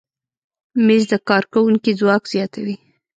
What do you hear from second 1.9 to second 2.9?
ځواک زیاتوي.